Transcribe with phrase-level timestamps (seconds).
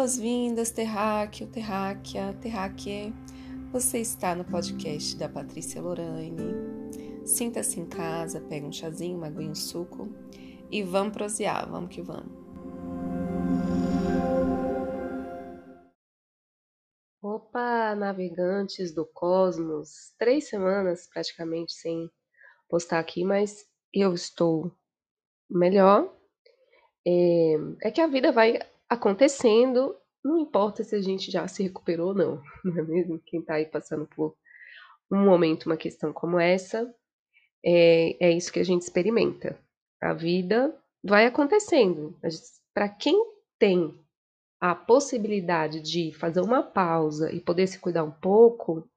[0.00, 3.12] Boas-vindas, terráqueo, terráquea, terráquea.
[3.70, 6.54] Você está no podcast da Patrícia Lorane.
[7.26, 10.08] Sinta-se em casa, pega um chazinho, uma aguinha, um suco
[10.70, 12.32] e vamos prosear, vamos que vamos.
[17.20, 20.14] Opa, navegantes do cosmos!
[20.18, 22.10] Três semanas praticamente sem
[22.70, 24.72] postar aqui, mas eu estou
[25.50, 26.10] melhor.
[27.06, 32.08] É, é que a vida vai acontecendo, não importa se a gente já se recuperou
[32.08, 33.20] ou não, não é mesmo?
[33.24, 34.34] Quem está aí passando por
[35.10, 36.92] um momento, uma questão como essa,
[37.64, 39.58] é, é isso que a gente experimenta.
[40.00, 42.18] A vida vai acontecendo.
[42.74, 43.16] Para quem
[43.58, 43.94] tem
[44.60, 48.88] a possibilidade de fazer uma pausa e poder se cuidar um pouco,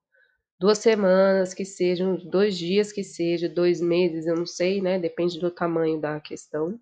[0.59, 4.99] duas semanas que sejam, dois dias que seja, dois meses, eu não sei, né?
[4.99, 6.79] Depende do tamanho da questão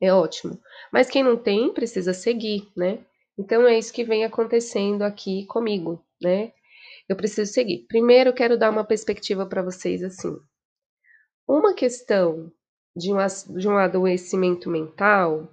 [0.00, 0.60] é ótimo.
[0.92, 3.04] Mas quem não tem precisa seguir, né?
[3.38, 6.52] Então é isso que vem acontecendo aqui comigo, né?
[7.08, 7.86] Eu preciso seguir.
[7.88, 10.36] Primeiro, quero dar uma perspectiva para vocês assim.
[11.46, 12.52] Uma questão
[12.94, 13.18] de um,
[13.56, 15.48] de um adoecimento mental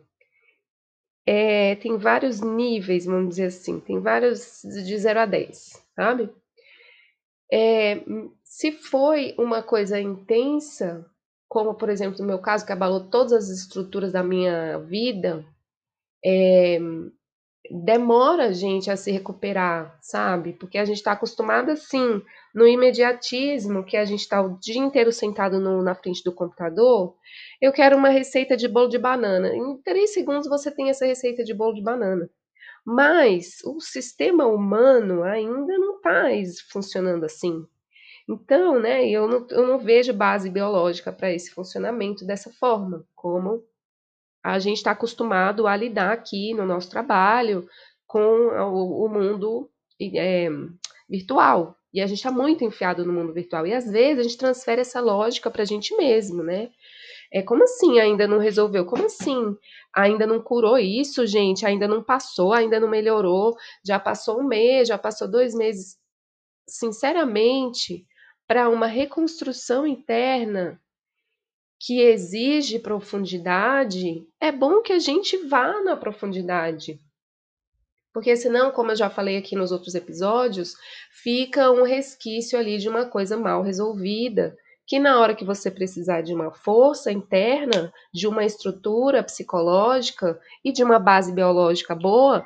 [1.25, 6.29] é, tem vários níveis, vamos dizer assim, tem vários de 0 a 10, sabe?
[7.51, 8.03] É,
[8.43, 11.05] se foi uma coisa intensa,
[11.55, 15.45] como por exemplo no meu caso, que abalou todas as estruturas da minha vida,
[16.25, 16.77] é,
[17.71, 20.51] demora a gente a se recuperar, sabe?
[20.51, 22.21] Porque a gente está acostumado assim,
[22.53, 27.15] no imediatismo, que a gente está o dia inteiro sentado no, na frente do computador.
[27.61, 29.47] Eu quero uma receita de bolo de banana.
[29.55, 32.29] Em três segundos você tem essa receita de bolo de banana.
[32.85, 36.25] Mas o sistema humano ainda não está
[36.69, 37.65] funcionando assim.
[38.27, 43.63] Então, né, eu não, eu não vejo base biológica para esse funcionamento dessa forma, como
[44.43, 47.67] a gente está acostumado a lidar aqui no nosso trabalho
[48.07, 49.69] com o, o mundo
[50.01, 50.49] é,
[51.09, 51.75] virtual.
[51.93, 53.65] E a gente está muito enfiado no mundo virtual.
[53.65, 56.69] E às vezes a gente transfere essa lógica para a gente mesmo, né?
[57.31, 58.85] É como assim ainda não resolveu?
[58.85, 59.55] Como assim
[59.95, 61.65] ainda não curou isso, gente?
[61.65, 63.55] Ainda não passou, ainda não melhorou?
[63.85, 65.97] Já passou um mês, já passou dois meses.
[66.67, 68.05] Sinceramente,
[68.47, 70.79] para uma reconstrução interna
[71.79, 76.99] que exige profundidade, é bom que a gente vá na profundidade.
[78.13, 80.73] Porque senão, como eu já falei aqui nos outros episódios,
[81.11, 84.55] fica um resquício ali de uma coisa mal resolvida,
[84.87, 90.71] que na hora que você precisar de uma força interna, de uma estrutura psicológica e
[90.71, 92.45] de uma base biológica boa,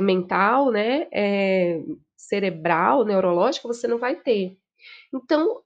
[0.00, 1.82] mental, né, é,
[2.16, 4.56] cerebral, neurológica, você não vai ter.
[5.12, 5.62] Então,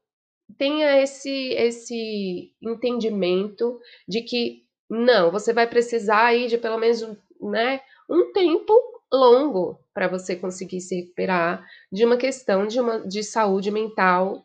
[0.57, 7.03] tenha esse, esse entendimento de que não, você vai precisar aí de pelo menos
[7.41, 8.73] né, um tempo
[9.13, 14.45] longo para você conseguir se recuperar de uma questão de, uma, de saúde mental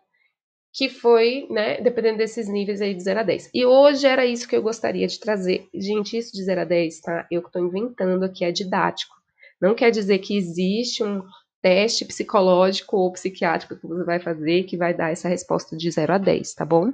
[0.73, 3.49] que foi, né, dependendo desses níveis aí de 0 a 10.
[3.53, 5.67] E hoje era isso que eu gostaria de trazer.
[5.73, 7.27] Gente, isso de 0 a 10, tá?
[7.29, 9.13] Eu que estou inventando aqui é didático.
[9.59, 11.23] Não quer dizer que existe um,
[11.61, 16.13] teste psicológico ou psiquiátrico que você vai fazer que vai dar essa resposta de 0
[16.13, 16.91] a 10, tá bom?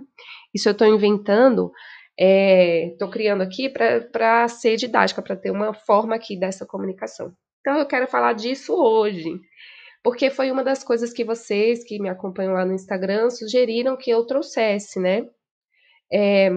[0.54, 1.72] Isso eu estou inventando,
[2.18, 7.34] estou é, criando aqui para ser didática, para ter uma forma aqui dessa comunicação.
[7.62, 9.40] Então eu quero falar disso hoje,
[10.04, 14.10] porque foi uma das coisas que vocês que me acompanham lá no Instagram sugeriram que
[14.10, 15.26] eu trouxesse, né?
[16.12, 16.50] É,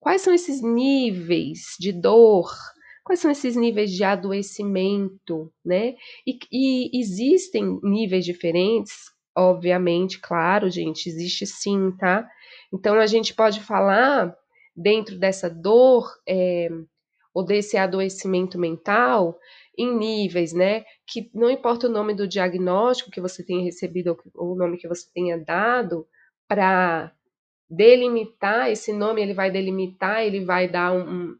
[0.00, 2.50] quais são esses níveis de dor
[3.08, 5.94] quais são esses níveis de adoecimento, né?
[6.26, 8.92] E, e existem níveis diferentes,
[9.34, 12.28] obviamente, claro, gente, existe sim, tá?
[12.70, 14.36] Então a gente pode falar
[14.76, 16.68] dentro dessa dor é,
[17.32, 19.38] ou desse adoecimento mental
[19.78, 20.84] em níveis, né?
[21.06, 24.86] Que não importa o nome do diagnóstico que você tenha recebido ou o nome que
[24.86, 26.06] você tenha dado
[26.46, 27.10] para
[27.70, 31.34] delimitar esse nome, ele vai delimitar, ele vai dar um,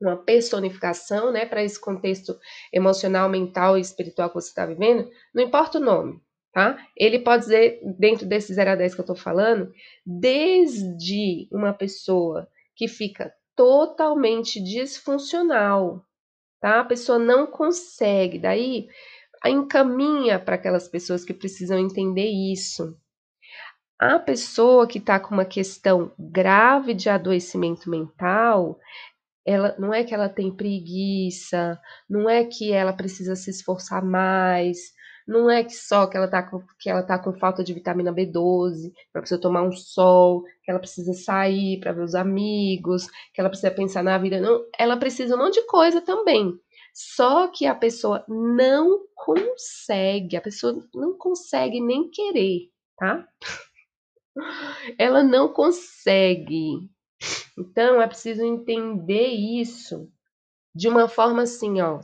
[0.00, 2.38] uma personificação, né, para esse contexto
[2.72, 6.20] emocional, mental e espiritual que você está vivendo, não importa o nome,
[6.52, 6.78] tá?
[6.96, 9.72] Ele pode dizer, dentro desse 0 a 10 que eu estou falando,
[10.06, 16.04] desde uma pessoa que fica totalmente disfuncional,
[16.60, 16.80] tá?
[16.80, 18.88] A pessoa não consegue, daí
[19.44, 22.96] encaminha para aquelas pessoas que precisam entender isso.
[24.00, 28.78] A pessoa que está com uma questão grave de adoecimento mental,
[29.48, 34.78] ela não é que ela tem preguiça, não é que ela precisa se esforçar mais,
[35.26, 38.12] não é que só que ela tá com, que ela tá com falta de vitamina
[38.12, 43.40] B12, para precisa tomar um sol, que ela precisa sair para ver os amigos, que
[43.40, 46.52] ela precisa pensar na vida, não, ela precisa um monte de coisa também.
[46.92, 53.26] Só que a pessoa não consegue, a pessoa não consegue nem querer, tá?
[54.98, 56.88] Ela não consegue.
[57.58, 60.10] Então é preciso entender isso
[60.74, 62.00] de uma forma assim, ó.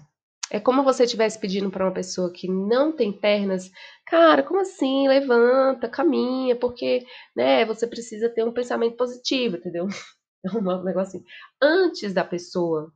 [0.51, 3.71] É como você estivesse pedindo para uma pessoa que não tem pernas,
[4.07, 5.09] cara, como assim?
[5.09, 9.87] Levanta, caminha, porque, né, você precisa ter um pensamento positivo, entendeu?
[10.47, 11.25] É um negócio assim.
[11.63, 12.93] Antes da pessoa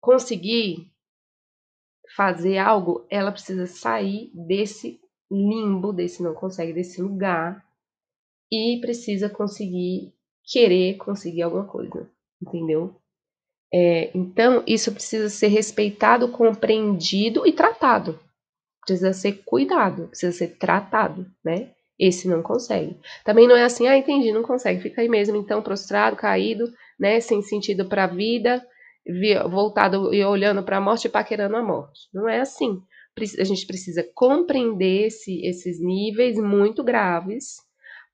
[0.00, 0.92] conseguir
[2.14, 5.00] fazer algo, ela precisa sair desse
[5.30, 7.64] limbo, desse não consegue, desse lugar
[8.52, 10.14] e precisa conseguir
[10.44, 12.08] querer conseguir alguma coisa,
[12.40, 12.94] entendeu?
[13.72, 18.18] É, então, isso precisa ser respeitado, compreendido e tratado.
[18.84, 21.70] Precisa ser cuidado, precisa ser tratado, né?
[21.98, 22.98] Esse não consegue.
[23.24, 27.20] Também não é assim, ah, entendi, não consegue, fica aí mesmo, então, prostrado, caído, né?
[27.20, 28.66] Sem sentido para a vida,
[29.50, 32.08] voltado e olhando para a morte e paquerando a morte.
[32.12, 32.82] Não é assim.
[33.38, 37.56] A gente precisa compreender esse, esses níveis muito graves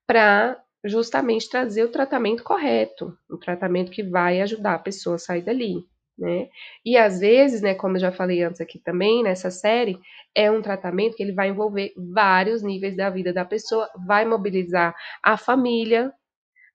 [0.05, 5.41] para justamente trazer o tratamento correto, o tratamento que vai ajudar a pessoa a sair
[5.43, 5.85] dali,
[6.17, 6.49] né?
[6.85, 9.99] E às vezes, né, como eu já falei antes aqui também nessa série,
[10.35, 14.95] é um tratamento que ele vai envolver vários níveis da vida da pessoa, vai mobilizar
[15.23, 16.11] a família,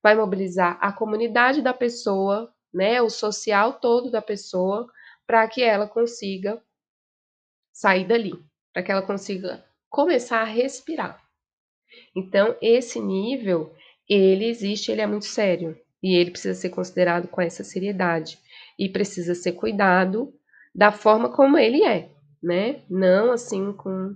[0.03, 4.87] vai mobilizar a comunidade da pessoa, né, o social todo da pessoa,
[5.26, 6.62] para que ela consiga
[7.73, 8.32] sair dali,
[8.73, 11.23] para que ela consiga começar a respirar.
[12.17, 13.75] Então, esse nível
[14.08, 18.38] ele existe, ele é muito sério e ele precisa ser considerado com essa seriedade
[18.78, 20.32] e precisa ser cuidado
[20.75, 22.10] da forma como ele é,
[22.43, 22.82] né?
[22.88, 24.14] Não assim com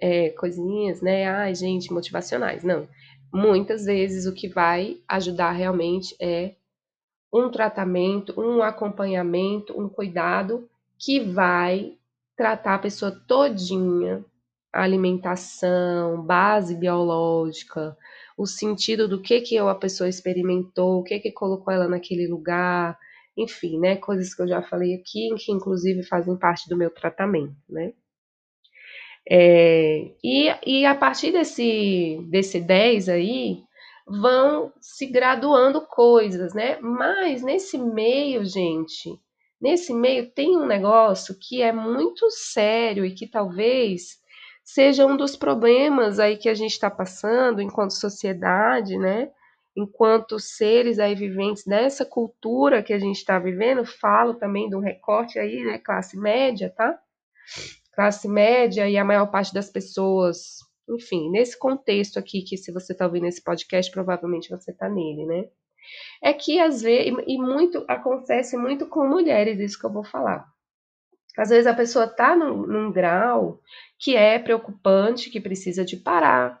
[0.00, 1.26] é, coisinhas, né?
[1.28, 2.64] Ai, gente, motivacionais.
[2.64, 2.88] Não.
[3.32, 6.54] Muitas vezes o que vai ajudar realmente é
[7.32, 10.68] um tratamento, um acompanhamento, um cuidado
[10.98, 11.96] que vai
[12.36, 14.24] tratar a pessoa todinha,
[14.72, 17.96] alimentação, base biológica,
[18.40, 22.98] o sentido do que que a pessoa experimentou, o que que colocou ela naquele lugar,
[23.36, 27.54] enfim, né, coisas que eu já falei aqui, que inclusive fazem parte do meu tratamento,
[27.68, 27.92] né.
[29.28, 33.62] É, e, e a partir desse, desse 10 aí,
[34.06, 36.78] vão se graduando coisas, né?
[36.80, 39.20] Mas nesse meio, gente,
[39.60, 44.19] nesse meio tem um negócio que é muito sério e que talvez
[44.74, 49.30] seja um dos problemas aí que a gente está passando enquanto sociedade, né?
[49.76, 55.38] Enquanto seres aí viventes dessa cultura que a gente está vivendo, falo também do recorte
[55.38, 55.78] aí, né?
[55.78, 56.98] Classe média, tá?
[57.92, 60.58] Classe média e a maior parte das pessoas,
[60.88, 65.26] enfim, nesse contexto aqui, que se você está ouvindo esse podcast, provavelmente você está nele,
[65.26, 65.48] né?
[66.22, 70.46] É que às vezes, e muito acontece muito com mulheres, isso que eu vou falar.
[71.40, 73.62] Às vezes a pessoa está num, num, grau
[73.98, 76.60] que é preocupante, que precisa de parar,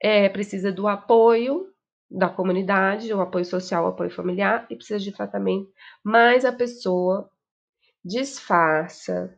[0.00, 1.66] é, precisa do apoio
[2.08, 5.68] da comunidade, o apoio social, o apoio familiar e precisa de tratamento,
[6.04, 7.28] mas a pessoa
[8.04, 9.36] disfarça,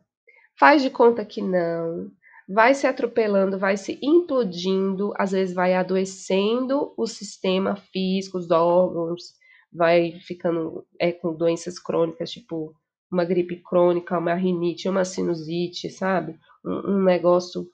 [0.55, 2.11] faz de conta que não,
[2.47, 9.33] vai se atropelando, vai se implodindo, às vezes vai adoecendo o sistema físico, os órgãos,
[9.73, 12.75] vai ficando é, com doenças crônicas, tipo
[13.11, 16.39] uma gripe crônica, uma rinite, uma sinusite, sabe?
[16.63, 17.69] Um, um negócio,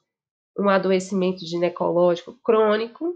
[0.57, 3.15] um adoecimento ginecológico crônico,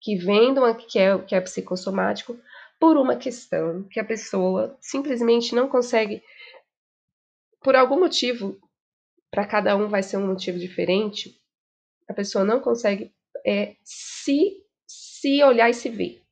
[0.00, 2.38] que vem uma, que, é, que é psicossomático,
[2.78, 6.22] por uma questão que a pessoa simplesmente não consegue,
[7.62, 8.58] por algum motivo,
[9.30, 11.40] para cada um vai ser um motivo diferente,
[12.08, 13.14] a pessoa não consegue
[13.46, 16.22] é, se, se olhar e se ver.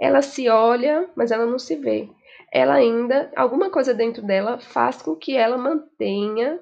[0.00, 2.08] Ela se olha, mas ela não se vê
[2.52, 6.60] ela ainda, alguma coisa dentro dela faz com que ela mantenha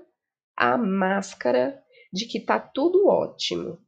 [0.56, 1.78] a máscara
[2.12, 3.78] de que tá tudo ótimo.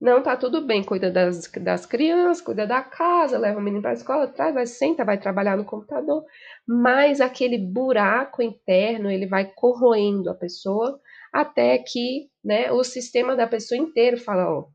[0.00, 3.92] Não tá tudo bem, cuida das, das crianças, cuida da casa, leva o menino para
[3.92, 6.22] a escola, traz, vai senta, vai trabalhar no computador,
[6.68, 11.00] mas aquele buraco interno, ele vai corroendo a pessoa
[11.32, 14.66] até que, né, o sistema da pessoa inteiro fala, ó,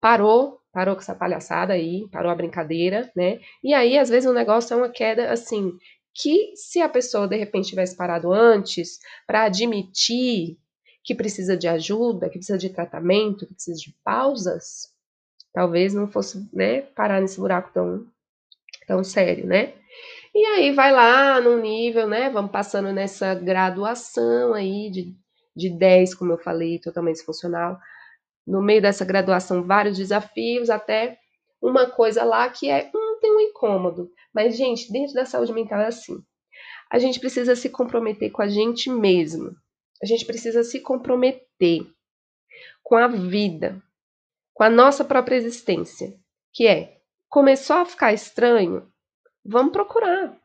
[0.00, 3.40] parou, parou com essa palhaçada aí, parou a brincadeira, né?
[3.62, 5.72] E aí, às vezes, o negócio é uma queda assim,
[6.14, 10.58] que se a pessoa de repente tivesse parado antes para admitir
[11.04, 14.92] que precisa de ajuda, que precisa de tratamento, que precisa de pausas,
[15.52, 18.06] talvez não fosse, né, parar nesse buraco tão,
[18.86, 19.74] tão sério, né?
[20.34, 25.14] E aí vai lá num nível, né, vamos passando nessa graduação aí de,
[25.56, 27.78] de 10, como eu falei, totalmente funcional.
[28.46, 31.18] No meio dessa graduação, vários desafios, até
[31.60, 32.90] uma coisa lá que é,
[33.50, 34.10] incômodo.
[34.32, 36.22] Mas, gente, dentro da saúde mental é assim.
[36.90, 39.54] A gente precisa se comprometer com a gente mesmo.
[40.02, 41.86] A gente precisa se comprometer
[42.82, 43.80] com a vida,
[44.54, 46.18] com a nossa própria existência,
[46.52, 48.90] que é começou a ficar estranho,
[49.44, 50.36] vamos procurar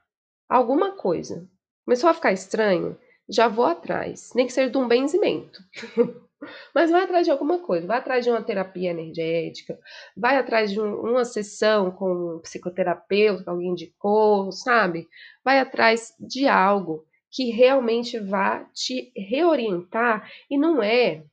[0.47, 1.49] alguma coisa.
[1.83, 2.97] Começou a ficar estranho,
[3.27, 5.63] já vou atrás, nem que seja de um benzimento.
[6.73, 9.79] Mas vai atrás de alguma coisa, vai atrás de uma terapia energética,
[10.15, 15.07] vai atrás de um, uma sessão com um psicoterapeuta que alguém indicou, sabe?
[15.43, 21.23] Vai atrás de algo que realmente vá te reorientar e não é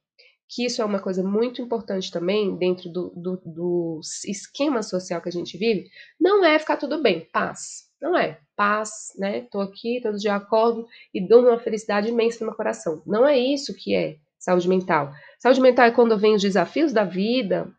[0.54, 5.28] que isso é uma coisa muito importante também dentro do, do, do, esquema social que
[5.28, 5.88] a gente vive,
[6.20, 7.90] não é ficar tudo bem, paz.
[8.00, 9.46] Não é paz, né?
[9.50, 13.02] Tô aqui, todo dia acordo e dou uma felicidade imensa no meu coração.
[13.06, 15.12] Não é isso que é saúde mental.
[15.38, 17.72] Saúde mental é quando vem os desafios da vida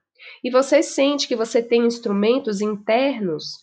[0.44, 3.58] e você sente que você tem instrumentos internos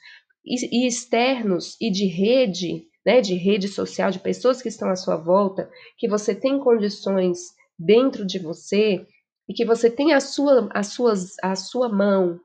[0.44, 5.16] e, externos e de rede, né, de rede social, de pessoas que estão à sua
[5.16, 7.38] volta, que você tem condições
[7.78, 9.06] dentro de você
[9.48, 12.38] e que você tem a sua, a suas, a sua mão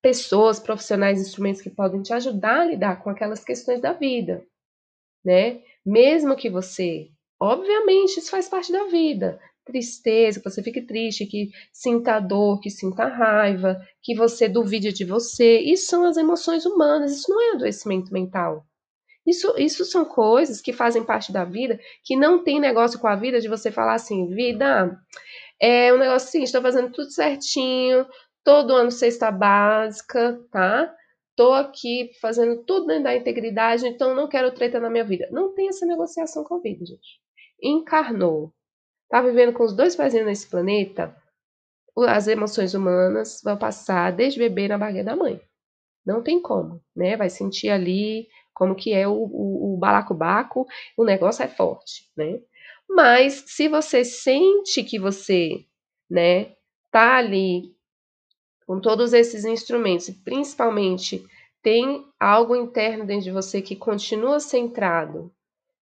[0.00, 4.46] pessoas, profissionais, instrumentos que podem te ajudar a lidar com aquelas questões da vida,
[5.24, 5.60] né?
[5.84, 7.08] Mesmo que você,
[7.40, 9.40] obviamente, isso faz parte da vida.
[9.66, 15.04] Tristeza, que você fique triste, que sinta dor, que sinta raiva, que você duvide de
[15.04, 15.58] você.
[15.58, 18.64] Isso são as emoções humanas, isso não é adoecimento mental.
[19.26, 23.16] Isso, isso são coisas que fazem parte da vida, que não tem negócio com a
[23.16, 24.96] vida de você falar assim, vida,
[25.60, 28.06] é um negócio assim, estou fazendo tudo certinho,
[28.44, 30.94] todo ano cesta básica, tá?
[31.34, 35.28] Tô aqui fazendo tudo dentro da integridade, então não quero treta na minha vida.
[35.32, 37.20] Não tem essa negociação com a vida, gente.
[37.60, 38.52] Encarnou.
[39.08, 41.14] Tá vivendo com os dois pezinhos nesse planeta,
[42.08, 45.40] as emoções humanas vão passar desde bebê na barriga da mãe.
[46.04, 47.16] Não tem como, né?
[47.16, 52.40] Vai sentir ali como que é o, o, o balacobaco, o negócio é forte, né?
[52.88, 55.64] Mas se você sente que você,
[56.08, 56.52] né,
[56.90, 57.74] tá ali
[58.66, 61.24] com todos esses instrumentos, principalmente
[61.62, 65.32] tem algo interno dentro de você que continua centrado,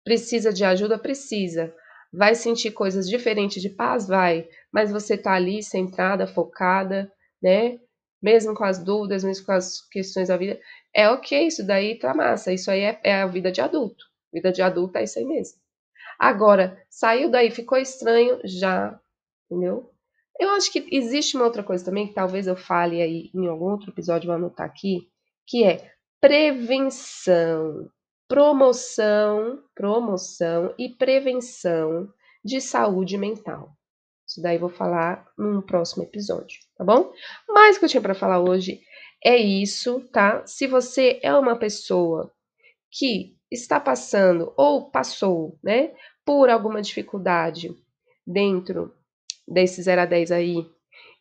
[0.04, 1.74] precisa de ajuda, precisa.
[2.12, 7.12] Vai sentir coisas diferentes de paz, vai, mas você está ali centrada, focada,
[7.42, 7.78] né?
[8.20, 10.58] Mesmo com as dúvidas, mesmo com as questões da vida,
[10.94, 14.06] é ok, isso daí tá massa, isso aí é, é a vida de adulto.
[14.32, 15.58] Vida de adulto é isso aí mesmo.
[16.18, 18.98] Agora, saiu daí, ficou estranho, já,
[19.48, 19.92] entendeu?
[20.38, 23.70] Eu acho que existe uma outra coisa também, que talvez eu fale aí em algum
[23.70, 25.08] outro episódio, vou anotar aqui,
[25.46, 27.88] que é prevenção,
[28.28, 32.12] promoção, promoção e prevenção
[32.44, 33.72] de saúde mental.
[34.26, 37.10] Isso daí vou falar num próximo episódio, tá bom?
[37.48, 38.80] Mas o que eu tinha para falar hoje
[39.24, 40.46] é isso, tá?
[40.46, 42.30] Se você é uma pessoa
[42.90, 45.94] que está passando ou passou, né,
[46.24, 47.74] por alguma dificuldade
[48.26, 48.94] dentro
[49.46, 50.66] desses 0 a 10 aí,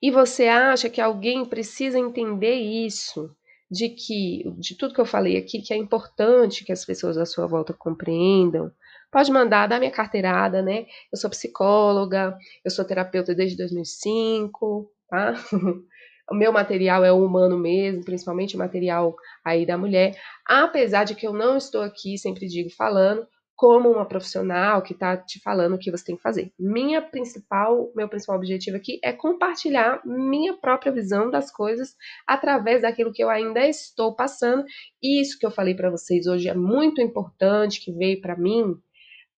[0.02, 3.34] e você acha que alguém precisa entender isso,
[3.70, 7.26] de que, de tudo que eu falei aqui, que é importante que as pessoas à
[7.26, 8.72] sua volta compreendam,
[9.12, 10.86] pode mandar, dar minha carteirada, né?
[11.12, 15.34] Eu sou psicóloga, eu sou terapeuta desde 2005, tá?
[16.32, 21.16] o meu material é o humano mesmo, principalmente o material aí da mulher, apesar de
[21.16, 25.74] que eu não estou aqui, sempre digo, falando como uma profissional que está te falando
[25.74, 26.54] o que você tem que fazer.
[26.60, 31.96] Minha principal, meu principal objetivo aqui é compartilhar minha própria visão das coisas
[32.28, 34.64] através daquilo que eu ainda estou passando.
[35.02, 38.76] E isso que eu falei para vocês hoje é muito importante, que veio para mim,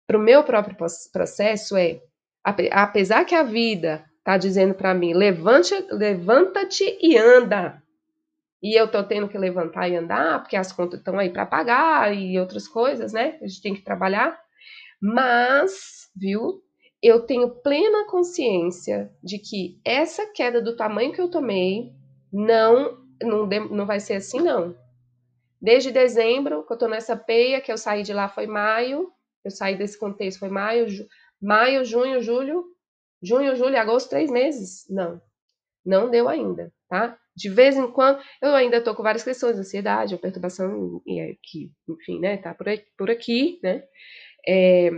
[0.04, 0.76] para o meu próprio
[1.12, 2.00] processo é,
[2.72, 7.80] apesar que a vida está dizendo para mim, levante, levanta-te e anda
[8.62, 12.14] e eu tô tendo que levantar e andar, porque as contas estão aí para pagar
[12.14, 13.38] e outras coisas, né?
[13.40, 14.38] A gente tem que trabalhar.
[15.00, 16.62] Mas, viu?
[17.00, 21.92] Eu tenho plena consciência de que essa queda do tamanho que eu tomei
[22.32, 24.76] não não, não vai ser assim não.
[25.60, 29.12] Desde dezembro, que eu tô nessa peia, que eu saí de lá foi maio,
[29.44, 31.06] eu saí desse contexto foi maio, ju,
[31.40, 32.64] maio, junho, julho,
[33.22, 34.86] junho, julho, agosto, três meses.
[34.88, 35.20] Não,
[35.84, 37.18] não deu ainda, tá?
[37.38, 41.70] De vez em quando, eu ainda tô com várias questões, ansiedade, perturbação, e é que,
[41.88, 43.84] enfim, né, tá por aqui, por aqui né?
[44.46, 44.90] É,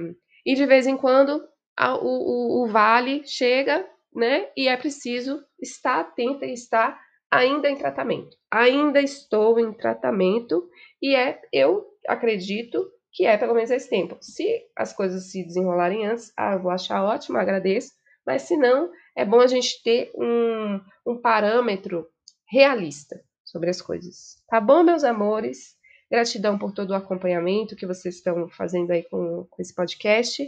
[0.47, 4.49] e de vez em quando a, o, o, o vale chega, né?
[4.57, 6.99] E é preciso estar atenta e estar
[7.31, 8.35] ainda em tratamento.
[8.51, 10.67] Ainda estou em tratamento
[11.03, 14.17] e é, eu acredito que é pelo menos esse tempo.
[14.23, 17.93] Se as coisas se desenrolarem antes, ah, eu vou achar ótimo, agradeço,
[18.27, 22.07] mas se não, é bom a gente ter um, um parâmetro
[22.51, 24.43] realista sobre as coisas.
[24.49, 25.77] Tá bom, meus amores?
[26.11, 30.47] Gratidão por todo o acompanhamento que vocês estão fazendo aí com, com esse podcast.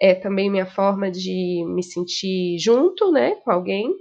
[0.00, 3.94] é também minha forma de me sentir junto, né, com alguém.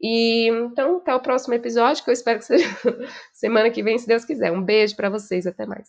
[0.00, 2.66] E então, até o próximo episódio, que eu espero que seja
[3.32, 4.52] semana que vem, se Deus quiser.
[4.52, 5.88] Um beijo para vocês, até mais.